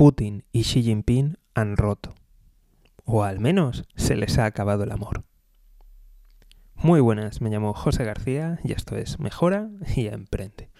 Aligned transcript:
Putin 0.00 0.44
y 0.50 0.62
Xi 0.62 0.82
Jinping 0.82 1.36
han 1.52 1.76
roto. 1.76 2.14
O 3.04 3.22
al 3.22 3.38
menos 3.38 3.84
se 3.96 4.16
les 4.16 4.38
ha 4.38 4.46
acabado 4.46 4.84
el 4.84 4.92
amor. 4.92 5.24
Muy 6.74 7.00
buenas, 7.00 7.42
me 7.42 7.50
llamo 7.50 7.74
José 7.74 8.04
García 8.04 8.60
y 8.64 8.72
esto 8.72 8.96
es 8.96 9.20
Mejora 9.20 9.68
y 9.94 10.06
Emprende. 10.06 10.70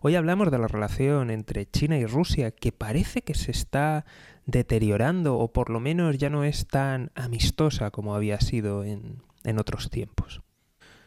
Hoy 0.00 0.14
hablamos 0.14 0.52
de 0.52 0.58
la 0.58 0.68
relación 0.68 1.30
entre 1.30 1.68
China 1.68 1.98
y 1.98 2.06
Rusia 2.06 2.52
que 2.52 2.70
parece 2.70 3.22
que 3.22 3.34
se 3.34 3.50
está 3.50 4.04
deteriorando 4.46 5.38
o 5.38 5.52
por 5.52 5.70
lo 5.70 5.80
menos 5.80 6.16
ya 6.16 6.30
no 6.30 6.44
es 6.44 6.68
tan 6.68 7.10
amistosa 7.16 7.90
como 7.90 8.14
había 8.14 8.40
sido 8.40 8.84
en, 8.84 9.24
otros 9.58 9.90
tiempos. 9.90 10.40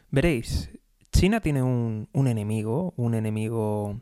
Veréis, 0.10 0.72
China 1.14 1.40
tiene 1.40 1.64
un, 1.64 2.10
enemigo, 2.14 2.94
un 2.98 3.16
enemigo 3.16 4.02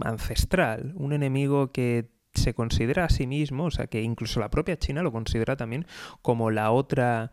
ancestral, 0.00 0.94
un 0.96 1.12
enemigo 1.12 1.70
que 1.70 2.17
se 2.38 2.54
considera 2.54 3.04
a 3.04 3.10
sí 3.10 3.26
mismo, 3.26 3.64
o 3.64 3.70
sea 3.70 3.86
que 3.86 4.02
incluso 4.02 4.40
la 4.40 4.50
propia 4.50 4.78
China 4.78 5.02
lo 5.02 5.12
considera 5.12 5.56
también 5.56 5.86
como 6.22 6.50
la 6.50 6.70
otra 6.70 7.32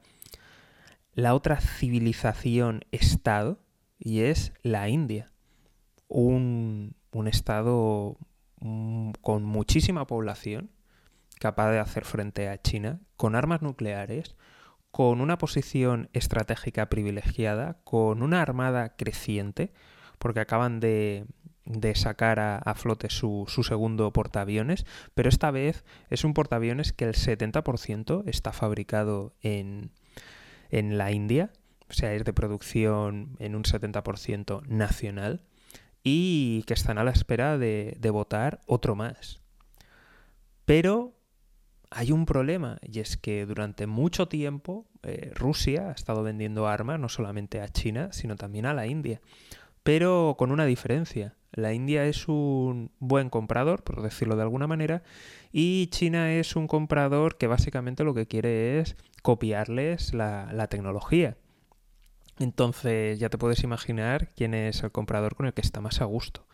la 1.15 1.33
otra 1.33 1.59
civilización-estado 1.59 3.59
y 3.97 4.21
es 4.21 4.53
la 4.61 4.89
India. 4.89 5.31
Un, 6.07 6.95
estado 7.25 8.17
mm, 8.59 9.11
con 9.21 9.43
muchísima 9.43 10.05
población, 10.05 10.69
capaz 11.39 11.71
de 11.71 11.79
hacer 11.79 12.03
frente 12.03 12.49
a 12.49 12.61
China, 12.61 12.99
con 13.15 13.35
armas 13.35 13.61
nucleares, 13.61 14.35
con 14.91 15.21
una 15.21 15.37
posición 15.37 16.09
estratégica 16.13 16.89
privilegiada, 16.89 17.79
con 17.85 18.21
una 18.21 18.41
armada 18.41 18.95
creciente, 18.95 19.71
porque 20.19 20.41
acaban 20.41 20.81
de, 20.81 21.25
sacar 21.95 22.39
a, 22.39 22.57
a 22.57 22.75
flote 22.75 23.09
su, 23.09 23.45
su, 23.47 23.63
segundo 23.63 24.11
portaaviones, 24.11 24.85
pero 25.13 25.29
esta 25.29 25.51
vez 25.51 25.83
es 26.09 26.23
un 26.23 26.33
portaaviones 26.33 26.93
que 26.93 27.05
el 27.05 27.13
70% 27.13 28.23
está 28.27 28.51
fabricado 28.51 29.33
en, 29.41 29.91
en 30.69 30.97
la 30.97 31.11
India, 31.11 31.51
o 31.89 31.93
sea, 31.93 32.13
es 32.13 32.23
de 32.25 32.33
producción 32.33 33.35
en 33.39 33.55
un 33.55 33.63
70% 33.63 34.65
nacional, 34.67 35.41
y 36.07 36.61
que 36.67 36.75
están 36.75 36.99
a 36.99 37.03
la 37.03 37.09
espera 37.09 37.57
de, 37.57 37.97
votar 38.13 38.61
otro 38.67 38.95
más. 38.95 39.41
Pero 40.63 41.13
hay 41.89 42.11
un 42.11 42.27
problema 42.27 42.77
y 42.83 42.99
es 42.99 43.17
que 43.17 43.45
durante 43.47 43.87
mucho 43.87 44.27
tiempo 44.27 44.85
eh, 45.01 45.31
Rusia 45.33 45.89
ha 45.89 45.91
estado 45.93 46.21
vendiendo 46.21 46.67
armas 46.67 46.99
no 46.99 47.09
solamente 47.09 47.59
a 47.59 47.69
China, 47.69 48.09
sino 48.11 48.35
también 48.35 48.67
a 48.67 48.75
la 48.75 48.85
India. 48.85 49.19
Pero 49.81 50.35
con 50.37 50.51
una 50.51 50.65
diferencia. 50.65 51.33
La 51.55 51.71
India 51.71 52.05
es 52.05 52.27
un 52.27 52.91
buen 52.99 53.29
comprador, 53.29 53.81
por 53.81 54.01
decirlo 54.01 54.35
de 54.35 54.41
alguna 54.41 54.67
manera, 54.67 55.03
y 55.53 55.87
China 55.87 56.33
es 56.33 56.57
un 56.57 56.67
comprador 56.67 57.37
que 57.37 57.47
básicamente 57.47 58.03
lo 58.03 58.13
que 58.13 58.27
quiere 58.27 58.79
es 58.79 58.97
copiarles 59.21 60.13
la, 60.13 60.67
tecnología. 60.69 61.37
Entonces 62.39 63.19
ya 63.19 63.29
te 63.29 63.37
puedes 63.37 63.63
imaginar 63.63 64.33
quién 64.35 64.53
es 64.53 64.83
el 64.83 64.91
comprador 64.91 65.35
con 65.35 65.45
el 65.45 65.53
que 65.53 65.61
está 65.61 65.79
más 65.79 66.01
a 66.01 66.05
gusto. 66.05 66.45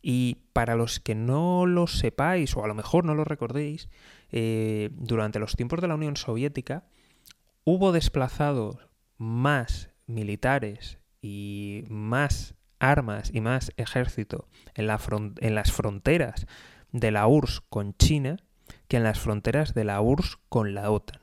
Y 0.00 0.38
para 0.54 0.74
los 0.74 1.00
que 1.00 1.14
no 1.14 1.66
lo 1.66 1.86
sepáis, 1.86 2.56
o 2.56 2.64
a 2.64 2.68
lo 2.68 2.74
mejor 2.74 3.04
no 3.04 3.14
lo 3.14 3.24
recordéis, 3.24 3.90
eh, 4.32 4.88
durante 4.94 5.38
los 5.38 5.54
tiempos 5.54 5.82
de 5.82 5.88
la 5.88 5.96
Unión 5.96 6.16
Soviética 6.16 6.84
hubo 7.64 7.92
desplazados 7.92 8.78
más 9.18 9.90
militares 10.06 10.98
y 11.20 11.84
más 11.90 12.54
armas 12.80 13.30
y 13.32 13.40
más 13.40 13.72
ejército 13.76 14.48
en, 14.74 14.86
la 14.86 14.98
en 15.40 15.54
las 15.54 15.72
fronteras 15.72 16.46
de 16.90 17.10
la 17.10 17.26
URSS 17.28 17.60
con 17.68 17.94
China 17.94 18.38
que 18.88 18.96
en 18.96 19.04
las 19.04 19.20
fronteras 19.20 19.74
de 19.74 19.84
la 19.84 20.00
URSS 20.00 20.38
con 20.48 20.74
la 20.74 20.90
OTAN. 20.90 21.20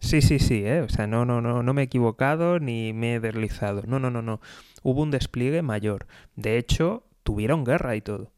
Sí, 0.00 0.22
sí, 0.22 0.38
sí, 0.38 0.64
¿eh? 0.64 0.82
o 0.82 0.88
sea, 0.88 1.08
no, 1.08 1.24
no, 1.24 1.40
no, 1.40 1.62
no 1.62 1.74
me 1.74 1.82
he 1.82 1.84
equivocado 1.84 2.60
ni 2.60 2.92
me 2.92 3.14
he 3.14 3.20
deslizado. 3.20 3.82
No, 3.86 3.98
no, 3.98 4.10
no, 4.10 4.22
no. 4.22 4.40
Hubo 4.82 5.02
un 5.02 5.10
despliegue 5.10 5.62
mayor. 5.62 6.06
De 6.36 6.56
hecho, 6.56 7.04
tuvieron 7.24 7.64
guerra 7.64 7.96
y 7.96 8.00
todo. 8.00 8.30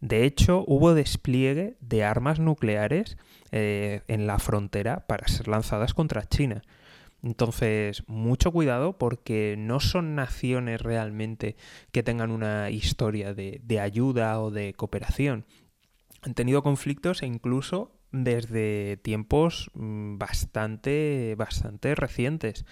De 0.00 0.24
hecho, 0.24 0.64
hubo 0.66 0.94
despliegue 0.94 1.76
de 1.80 2.04
armas 2.04 2.40
nucleares 2.40 3.16
eh, 3.52 4.02
en 4.08 4.26
la 4.26 4.38
frontera 4.38 5.06
para 5.06 5.28
ser 5.28 5.48
lanzadas 5.48 5.94
contra 5.94 6.26
China. 6.26 6.62
Entonces, 7.22 8.04
mucho 8.06 8.52
cuidado 8.52 8.96
porque 8.96 9.56
no 9.58 9.80
son 9.80 10.14
naciones 10.14 10.80
realmente 10.80 11.56
que 11.90 12.02
tengan 12.02 12.30
una 12.30 12.70
historia 12.70 13.34
de, 13.34 13.80
ayuda 13.80 14.40
o 14.40 14.50
de 14.50 14.74
cooperación. 14.74 15.44
Han 16.22 16.34
tenido 16.34 16.62
conflictos 16.62 17.22
e 17.22 17.26
incluso 17.26 17.92
desde 18.12 18.96
tiempos 18.98 19.70
mm, 19.74 20.18
bastante, 20.18 21.34
bastante 21.36 21.94
recientes. 21.94 22.64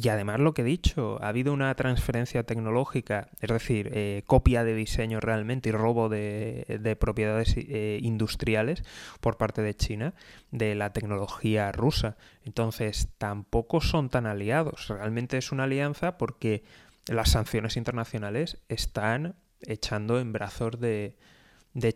Y 0.00 0.10
además 0.10 0.38
lo 0.38 0.54
que 0.54 0.62
he 0.62 0.64
dicho, 0.64 1.18
ha 1.20 1.28
habido 1.28 1.52
una 1.52 1.74
transferencia 1.74 2.44
tecnológica, 2.44 3.30
es 3.40 3.50
decir, 3.50 3.90
eh, 3.92 4.22
copia 4.28 4.62
de 4.62 4.76
diseño 4.76 5.18
realmente 5.18 5.70
y 5.70 5.72
robo 5.72 6.08
de, 6.08 6.96
propiedades 7.00 7.56
eh, 7.56 7.98
industriales 8.00 8.84
por 9.20 9.36
parte 9.38 9.60
de 9.60 9.74
China 9.74 10.14
de 10.52 10.76
la 10.76 10.92
tecnología 10.92 11.72
rusa. 11.72 12.16
Entonces 12.44 13.08
tampoco 13.18 13.80
son 13.80 14.08
tan 14.08 14.26
aliados. 14.26 14.86
Realmente 14.86 15.36
es 15.36 15.50
una 15.50 15.64
alianza 15.64 16.16
porque 16.16 16.62
las 17.08 17.30
sanciones 17.30 17.76
internacionales 17.76 18.58
están 18.68 19.34
echando 19.62 20.20
en 20.20 20.32
brazos 20.32 20.78
de 20.78 21.16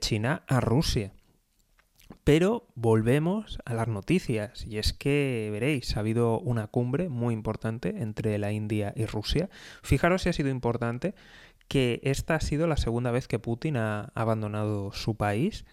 China 0.00 0.42
a 0.48 0.58
Rusia. 0.58 1.12
Pero 2.24 2.68
volvemos 2.76 3.58
a 3.64 3.74
las 3.74 3.88
noticias 3.88 4.64
y 4.64 4.78
es 4.78 4.92
que 4.92 5.48
veréis, 5.50 5.96
ha 5.96 6.00
habido 6.00 6.38
una 6.38 6.68
cumbre 6.68 7.08
muy 7.08 7.34
importante 7.34 7.94
entre 7.98 8.38
la 8.38 8.52
India 8.52 8.92
y 8.94 9.06
Rusia. 9.06 9.50
Fijaros 9.82 10.22
si 10.22 10.28
ha 10.28 10.32
sido 10.32 10.48
importante 10.48 11.14
que 11.66 12.00
esta 12.04 12.36
ha 12.36 12.40
sido 12.40 12.66
la 12.66 12.76
segunda 12.76 13.10
vez 13.10 13.26
que 13.26 13.40
Putin 13.40 13.76
ha 13.76 14.12
abandonado 14.14 14.92
su 14.92 15.16
país 15.16 15.64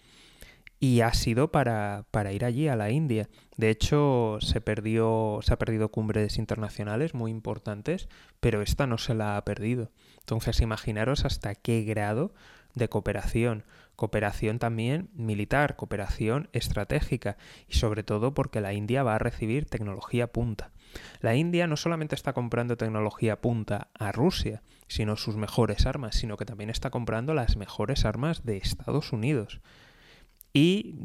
y 0.80 1.02
ha 1.02 1.12
sido 1.12 1.52
para, 1.52 2.06
para, 2.10 2.32
ir 2.32 2.44
allí 2.44 2.66
a 2.66 2.74
la 2.74 2.90
India. 2.90 3.28
De 3.56 3.68
hecho, 3.68 4.38
se 4.40 4.62
perdió, 4.62 5.40
se 5.42 5.52
ha 5.52 5.58
perdido 5.58 5.90
cumbres 5.90 6.38
internacionales 6.38 7.14
muy 7.14 7.30
importantes, 7.30 8.08
pero 8.40 8.62
esta 8.62 8.86
no 8.86 8.96
se 8.96 9.14
la 9.14 9.36
ha 9.36 9.44
perdido. 9.44 9.92
Entonces, 10.20 10.62
imaginaros 10.62 11.26
hasta 11.26 11.54
qué 11.54 11.82
grado 11.82 12.32
de 12.74 12.88
cooperación, 12.88 13.64
cooperación 13.96 14.58
también 14.58 15.10
militar, 15.14 15.76
cooperación 15.76 16.48
estratégica 16.52 17.36
y 17.68 17.74
sobre 17.74 18.02
todo 18.02 18.32
porque 18.32 18.60
la 18.60 18.72
India 18.72 19.02
va 19.02 19.16
a 19.16 19.18
recibir 19.18 19.66
tecnología 19.66 20.26
punta. 20.28 20.70
La 21.20 21.34
India 21.34 21.66
no 21.66 21.76
solamente 21.76 22.14
está 22.14 22.32
comprando 22.32 22.76
tecnología 22.76 23.40
punta 23.40 23.88
a 23.94 24.10
Rusia, 24.10 24.62
sino 24.88 25.16
sus 25.16 25.36
mejores 25.36 25.86
armas, 25.86 26.16
sino 26.16 26.36
que 26.36 26.46
también 26.46 26.70
está 26.70 26.90
comprando 26.90 27.34
las 27.34 27.56
mejores 27.56 28.04
armas 28.04 28.44
de 28.44 28.56
Estados 28.56 29.12
Unidos. 29.12 29.60
Y 30.52 30.96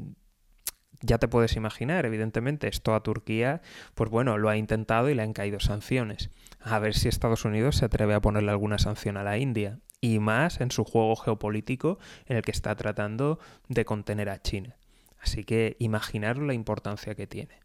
ya 1.02 1.20
te 1.20 1.28
puedes 1.28 1.56
imaginar, 1.56 2.06
evidentemente, 2.06 2.68
esto 2.68 2.96
a 2.96 3.04
Turquía, 3.04 3.62
pues 3.94 4.10
bueno, 4.10 4.38
lo 4.38 4.50
ha 4.50 4.58
intentado 4.58 5.10
y 5.10 5.14
le 5.14 5.22
han 5.22 5.34
caído 5.34 5.60
sanciones. 5.60 6.32
A 6.62 6.80
ver 6.80 6.96
si 6.96 7.10
Estados 7.10 7.46
Unidos 7.46 7.76
se 7.76 7.86
atreve 7.86 8.16
a 8.16 8.22
ponerle 8.22 8.52
alguna 8.52 8.80
sanción 8.80 9.18
a 9.18 9.24
la 9.24 9.38
India 9.38 9.80
y 10.02 10.20
más 10.20 10.62
en 10.62 10.72
su 10.72 10.84
juego 10.84 11.16
geopolítico 11.16 12.00
en 12.26 12.38
el 12.38 12.44
que 12.44 12.52
está 12.52 12.76
tratando 12.76 13.40
de 13.68 13.86
contener 13.86 14.30
a 14.30 14.42
China. 14.42 14.78
Así 15.20 15.44
que 15.44 15.76
imaginaros 15.80 16.44
la 16.46 16.54
importancia 16.54 17.16
que 17.16 17.28
tiene. 17.28 17.60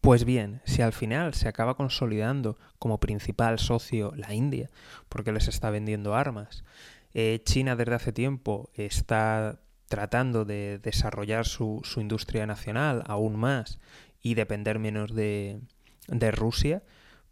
Pues 0.00 0.24
bien, 0.24 0.60
si 0.64 0.82
al 0.82 0.92
final 0.92 1.34
se 1.34 1.48
acaba 1.48 1.76
consolidando 1.76 2.56
como 2.78 3.00
principal 3.00 3.58
socio 3.58 4.12
la 4.16 4.34
India, 4.34 4.70
porque 5.08 5.32
les 5.32 5.48
está 5.48 5.70
vendiendo 5.70 6.14
armas, 6.14 6.64
eh, 7.14 7.40
China 7.44 7.76
desde 7.76 7.94
hace 7.94 8.12
tiempo 8.12 8.70
está 8.74 9.58
tratando 9.88 10.44
de 10.44 10.78
desarrollar 10.78 11.46
su, 11.46 11.82
industria 11.96 12.46
nacional 12.46 13.02
aún 13.06 13.36
más 13.36 13.78
y 14.20 14.34
depender 14.34 14.78
menos 14.78 15.14
de, 15.14 15.60
de 16.08 16.30
Rusia, 16.30 16.82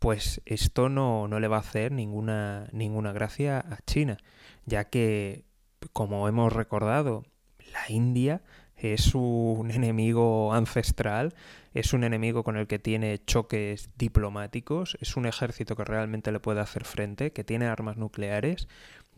pues 0.04 0.42
esto 0.44 0.90
no, 0.90 1.28
no, 1.28 1.40
le 1.40 1.48
va 1.48 1.56
a 1.56 1.60
hacer 1.60 1.90
ninguna, 1.90 2.68
ninguna 2.72 3.14
gracia 3.14 3.58
a 3.58 3.78
China, 3.86 4.18
ya 4.66 4.84
que, 4.84 5.46
como 5.94 6.28
hemos 6.28 6.52
recordado, 6.52 7.24
la 7.72 7.90
India 7.90 8.42
es 8.76 9.14
un 9.14 9.70
enemigo 9.70 10.52
ancestral, 10.52 11.34
es 11.72 11.94
un 11.94 12.04
enemigo 12.04 12.44
con 12.44 12.58
el 12.58 12.66
que 12.66 12.78
tiene 12.78 13.24
choques 13.24 13.88
diplomáticos, 13.96 14.98
es 15.00 15.16
un 15.16 15.24
ejército 15.24 15.74
que 15.74 15.84
realmente 15.84 16.32
le 16.32 16.38
puede 16.38 16.60
hacer 16.60 16.84
frente, 16.84 17.32
que 17.32 17.42
tiene 17.42 17.64
armas 17.64 17.96
nucleares, 17.96 18.68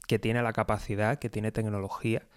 que 0.07 0.21
tiene 0.21 0.41
la 0.41 0.53
capacidad, 0.53 1.19
que 1.19 1.31
tiene 1.31 1.51
tecnología 1.51 2.29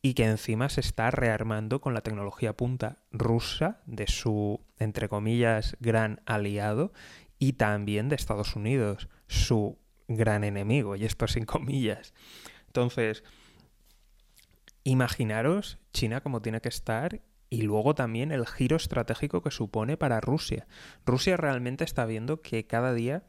y 0.00 0.14
que 0.14 0.26
encima 0.26 0.68
se 0.68 0.80
está 0.80 1.10
rearmando 1.10 1.80
con 1.80 1.92
la 1.92 2.02
tecnología 2.02 2.56
punta 2.56 2.98
rusa 3.10 3.80
de 3.86 4.06
su, 4.06 4.60
entre 4.78 5.08
comillas, 5.08 5.76
gran 5.80 6.20
aliado 6.26 6.92
y 7.38 7.54
también 7.54 8.08
de 8.08 8.16
Estados 8.16 8.56
Unidos, 8.56 9.08
su 9.26 9.78
gran 10.08 10.44
enemigo, 10.44 10.96
y 10.96 11.04
esto 11.04 11.26
sin 11.26 11.44
comillas. 11.44 12.14
Entonces, 12.66 13.24
imaginaros 14.84 15.78
China 15.92 16.20
como 16.20 16.42
tiene 16.42 16.60
que 16.60 16.68
estar 16.68 17.20
y 17.48 17.62
luego 17.62 17.94
también 17.94 18.32
el 18.32 18.46
giro 18.46 18.76
estratégico 18.76 19.42
que 19.42 19.50
supone 19.50 19.96
para 19.96 20.20
Rusia. 20.20 20.66
Rusia 21.04 21.36
realmente 21.36 21.84
está 21.84 22.04
viendo 22.06 22.42
que 22.42 22.66
cada 22.66 22.92
día 22.92 23.24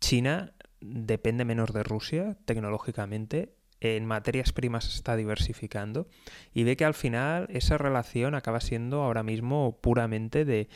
China 0.00 0.52
depende 0.80 1.44
menos 1.44 1.72
de 1.72 1.82
Rusia 1.82 2.36
tecnológicamente 2.44 3.57
en 3.80 4.06
materias 4.06 4.52
primas 4.52 4.92
está 4.92 5.16
diversificando 5.16 6.08
y 6.52 6.64
ve 6.64 6.76
que 6.76 6.84
al 6.84 6.94
final 6.94 7.46
esa 7.50 7.78
relación 7.78 8.34
acaba 8.34 8.60
siendo 8.60 9.02
ahora 9.02 9.22
mismo 9.22 9.78
puramente 9.80 10.44
de, 10.44 10.68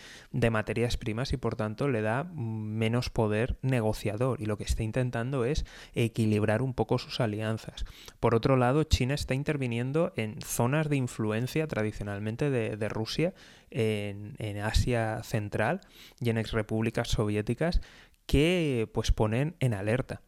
materias 0.50 0.96
primas 0.96 1.32
y 1.32 1.36
por 1.36 1.56
tanto 1.56 1.88
le 1.88 2.02
da 2.02 2.24
menos 2.24 3.10
poder 3.10 3.56
negociador 3.62 4.40
y 4.40 4.46
lo 4.46 4.58
que 4.58 4.64
está 4.64 4.82
intentando 4.82 5.44
es 5.44 5.64
equilibrar 5.94 6.62
un 6.62 6.74
poco 6.74 6.98
sus 6.98 7.20
alianzas. 7.20 7.84
Por 8.20 8.34
otro 8.34 8.56
lado, 8.56 8.84
China 8.84 9.14
está 9.14 9.34
interviniendo 9.34 10.12
en 10.16 10.40
zonas 10.42 10.88
de 10.88 10.96
influencia 10.96 11.66
tradicionalmente 11.66 12.50
de, 12.50 12.88
Rusia 12.88 13.32
en, 13.70 14.34
en 14.38 14.58
Asia 14.58 15.22
Central 15.22 15.80
y 16.20 16.28
en 16.28 16.36
exrepúblicas 16.36 17.08
soviéticas 17.08 17.80
que 18.26 18.88
pues 18.92 19.12
ponen 19.12 19.54
en 19.60 19.72
alerta 19.72 20.20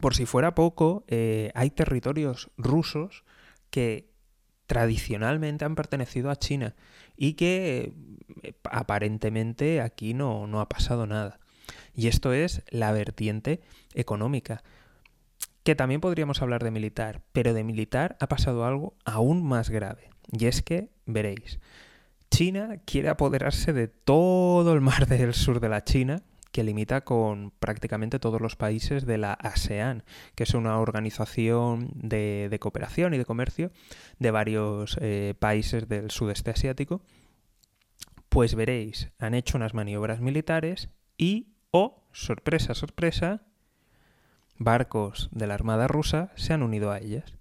por 0.00 0.14
si 0.14 0.26
fuera 0.26 0.54
poco, 0.54 1.04
eh, 1.08 1.50
hay 1.54 1.70
territorios 1.70 2.50
rusos 2.56 3.24
que 3.70 4.10
tradicionalmente 4.66 5.64
han 5.64 5.74
pertenecido 5.74 6.30
a 6.30 6.36
China 6.36 6.74
y 7.16 7.34
que 7.34 7.92
eh, 8.42 8.54
aparentemente 8.64 9.80
aquí 9.80 10.14
no, 10.14 10.46
no 10.46 10.60
ha 10.60 10.68
pasado 10.68 11.06
nada. 11.06 11.40
Y 11.94 12.08
esto 12.08 12.32
es 12.32 12.62
la 12.70 12.92
vertiente 12.92 13.60
económica 13.94 14.62
que 15.62 15.74
también 15.74 16.00
podríamos 16.00 16.42
hablar 16.42 16.64
de 16.64 16.70
militar, 16.70 17.22
pero 17.32 17.54
de 17.54 17.64
militar 17.64 18.16
ha 18.20 18.28
pasado 18.28 18.64
algo 18.64 18.94
aún 19.04 19.44
más 19.44 19.70
grave. 19.70 20.10
Y 20.30 20.46
es 20.46 20.62
que, 20.62 20.88
veréis, 21.06 21.60
China 22.30 22.78
quiere 22.84 23.08
apoderarse 23.08 23.72
de 23.72 23.88
todo 23.88 24.72
el 24.72 24.80
mar 24.80 25.06
del 25.06 25.34
sur 25.34 25.60
de 25.60 25.68
la 25.68 25.84
China, 25.84 26.22
que 26.52 26.62
limita 26.62 27.00
con 27.02 27.50
prácticamente 27.58 28.18
todos 28.18 28.40
los 28.40 28.56
países 28.56 29.06
de 29.06 29.18
la 29.18 29.32
ASEAN, 29.32 30.04
que 30.34 30.44
es 30.44 30.54
una 30.54 30.78
organización 30.78 31.90
de, 31.94 32.56
cooperación 32.60 33.14
y 33.14 33.18
de 33.18 33.24
comercio 33.24 33.72
de 34.18 34.30
varios 34.30 34.98
eh, 35.00 35.34
países 35.38 35.88
del 35.88 36.10
sudeste 36.10 36.50
asiático, 36.50 37.02
pues 38.28 38.54
veréis, 38.54 39.10
han 39.18 39.34
hecho 39.34 39.56
unas 39.56 39.74
maniobras 39.74 40.20
militares 40.20 40.90
y, 41.16 41.54
oh, 41.70 42.04
sorpresa, 42.12 42.74
sorpresa, 42.74 43.42
barcos 44.58 45.28
de 45.32 45.46
la 45.46 45.54
Armada 45.54 45.88
rusa 45.88 46.32
se 46.36 46.52
han 46.52 46.62
unido 46.62 46.90
a 46.90 46.98
ellas. 46.98 47.34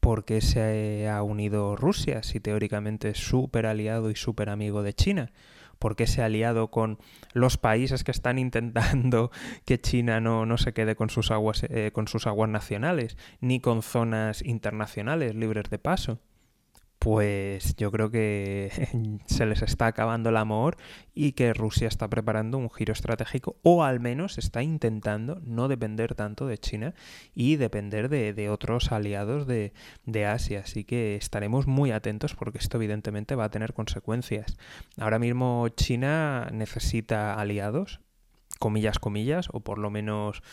¿Por 0.00 0.24
qué 0.24 0.40
se 0.40 1.08
ha 1.08 1.22
unido 1.22 1.76
Rusia 1.76 2.22
si 2.22 2.40
teóricamente 2.40 3.10
es 3.10 3.18
súper 3.18 3.66
aliado 3.66 4.10
y 4.10 4.16
súper 4.16 4.48
amigo 4.48 4.82
de 4.82 4.94
China? 4.94 5.32
¿Por 5.82 5.96
qué 5.96 6.06
se 6.06 6.22
ha 6.22 6.26
aliado 6.26 6.68
con 6.70 7.00
los 7.32 7.58
países 7.58 8.04
que 8.04 8.12
están 8.12 8.38
intentando 8.38 9.32
que 9.66 9.80
China 9.80 10.20
no, 10.20 10.46
no 10.46 10.56
se 10.56 10.72
quede 10.72 10.94
con 10.94 11.10
sus, 11.10 11.32
aguas, 11.32 11.64
eh, 11.64 11.90
con 11.92 12.06
sus 12.06 12.28
aguas 12.28 12.48
nacionales, 12.48 13.16
ni 13.40 13.58
con 13.58 13.82
zonas 13.82 14.42
internacionales 14.42 15.34
libres 15.34 15.70
de 15.70 15.80
paso? 15.80 16.20
Pues 17.02 17.74
yo 17.74 17.90
creo 17.90 18.12
que 18.12 18.70
se 19.26 19.44
les 19.44 19.60
está 19.62 19.86
acabando 19.86 20.28
el 20.28 20.36
amor 20.36 20.76
y 21.16 21.32
que 21.32 21.52
Rusia 21.52 21.88
está 21.88 22.06
preparando 22.08 22.58
un 22.58 22.70
giro 22.70 22.92
estratégico 22.92 23.56
o 23.62 23.82
al 23.82 23.98
menos 23.98 24.38
está 24.38 24.62
intentando 24.62 25.40
no 25.44 25.66
depender 25.66 26.14
tanto 26.14 26.46
de 26.46 26.58
China 26.58 26.94
y 27.34 27.56
depender 27.56 28.08
de, 28.08 28.50
otros 28.50 28.92
aliados 28.92 29.48
de, 29.48 29.72
de, 30.06 30.26
Asia. 30.26 30.60
Así 30.60 30.84
que 30.84 31.16
estaremos 31.16 31.66
muy 31.66 31.90
atentos 31.90 32.36
porque 32.36 32.58
esto 32.58 32.76
evidentemente 32.76 33.34
va 33.34 33.46
a 33.46 33.50
tener 33.50 33.72
consecuencias. 33.72 34.56
Ahora 34.96 35.18
mismo 35.18 35.68
China 35.70 36.50
necesita 36.52 37.34
aliados, 37.34 37.98
comillas, 38.60 39.00
comillas, 39.00 39.48
o 39.50 39.58
por 39.58 39.78
lo 39.78 39.90
menos 39.90 40.44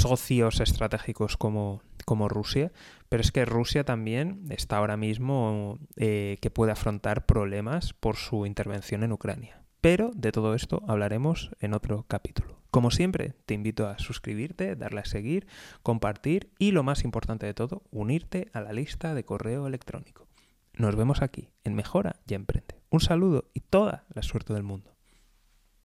socios 0.00 0.60
estratégicos 0.60 1.36
como, 1.36 1.82
como 2.04 2.28
Rusia, 2.28 2.72
pero 3.08 3.20
es 3.20 3.32
que 3.32 3.44
Rusia 3.44 3.84
también 3.84 4.44
está 4.50 4.78
ahora 4.78 4.96
mismo 4.96 5.78
eh, 5.96 6.38
que 6.40 6.50
puede 6.50 6.72
afrontar 6.72 7.26
problemas 7.26 7.92
por 7.92 8.16
su 8.16 8.46
intervención 8.46 9.02
en 9.02 9.12
Ucrania. 9.12 9.62
Pero 9.80 10.10
de 10.14 10.32
todo 10.32 10.54
esto 10.54 10.82
hablaremos 10.88 11.50
en 11.60 11.74
otro 11.74 12.06
capítulo. 12.08 12.58
Como 12.70 12.90
siempre, 12.90 13.34
te 13.46 13.54
invito 13.54 13.86
a 13.86 13.98
suscribirte, 13.98 14.74
darle 14.74 15.00
a 15.00 15.04
seguir, 15.04 15.46
compartir 15.82 16.50
y 16.58 16.72
lo 16.72 16.82
más 16.82 17.04
importante 17.04 17.46
de 17.46 17.54
todo, 17.54 17.82
unirte 17.90 18.48
a 18.52 18.60
la 18.60 18.72
lista 18.72 19.14
de 19.14 19.24
correo 19.24 19.66
electrónico. 19.66 20.26
Nos 20.72 20.96
vemos 20.96 21.22
aquí 21.22 21.50
en 21.62 21.74
Mejora 21.74 22.16
y 22.26 22.34
Emprende. 22.34 22.80
Un 22.90 23.00
saludo 23.00 23.50
y 23.54 23.60
toda 23.60 24.06
la 24.12 24.22
suerte 24.22 24.54
del 24.54 24.64
mundo. 24.64 24.93